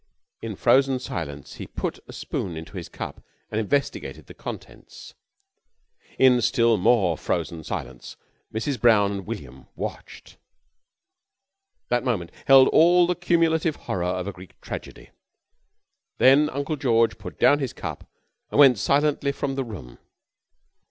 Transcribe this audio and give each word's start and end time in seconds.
In 0.41 0.55
frozen 0.55 0.97
silence 0.97 1.57
he 1.57 1.67
put 1.67 1.99
a 2.07 2.11
spoon 2.11 2.57
into 2.57 2.75
his 2.75 2.89
cup 2.89 3.23
and 3.51 3.61
investigated 3.61 4.25
the 4.25 4.33
contents. 4.33 5.13
In 6.17 6.41
still 6.41 6.75
more 6.77 7.15
frozen 7.19 7.63
silence 7.63 8.17
Mrs. 8.51 8.81
Brown 8.81 9.11
and 9.11 9.27
William 9.27 9.67
watched. 9.75 10.37
That 11.89 12.03
moment 12.03 12.31
held 12.47 12.67
all 12.69 13.05
the 13.05 13.13
cumulative 13.13 13.75
horror 13.75 14.01
of 14.05 14.27
a 14.27 14.33
Greek 14.33 14.59
tragedy. 14.59 15.11
Then 16.17 16.49
Uncle 16.49 16.77
George 16.77 17.19
put 17.19 17.37
down 17.37 17.59
his 17.59 17.71
cup 17.71 18.09
and 18.49 18.59
went 18.59 18.79
silently 18.79 19.31
from 19.31 19.53
the 19.53 19.63
room. 19.63 19.99